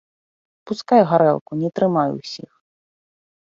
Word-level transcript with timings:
Пускай 0.71 1.01
гарэлку, 1.11 1.51
не 1.65 1.69
трымай 1.81 2.09
усіх. 2.19 2.49